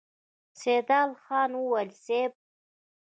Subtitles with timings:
[0.61, 2.31] سيدال خان وويل: صېب!